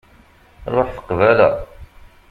[0.73, 1.49] Ruḥet qbala.